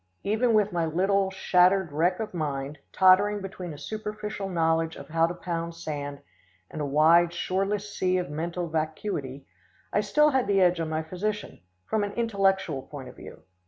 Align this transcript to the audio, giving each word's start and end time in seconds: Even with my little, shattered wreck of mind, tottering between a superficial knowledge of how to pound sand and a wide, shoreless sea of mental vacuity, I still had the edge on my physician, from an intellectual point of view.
Even 0.23 0.55
with 0.55 0.71
my 0.71 0.83
little, 0.83 1.29
shattered 1.29 1.91
wreck 1.91 2.19
of 2.19 2.33
mind, 2.33 2.79
tottering 2.91 3.39
between 3.39 3.71
a 3.71 3.77
superficial 3.77 4.49
knowledge 4.49 4.95
of 4.95 5.09
how 5.09 5.27
to 5.27 5.35
pound 5.35 5.75
sand 5.75 6.21
and 6.71 6.81
a 6.81 6.85
wide, 6.87 7.31
shoreless 7.31 7.95
sea 7.95 8.17
of 8.17 8.27
mental 8.27 8.67
vacuity, 8.67 9.45
I 9.93 9.99
still 10.01 10.31
had 10.31 10.47
the 10.47 10.59
edge 10.59 10.79
on 10.79 10.89
my 10.89 11.03
physician, 11.03 11.59
from 11.85 12.03
an 12.03 12.13
intellectual 12.13 12.81
point 12.81 13.09
of 13.09 13.15
view. 13.15 13.43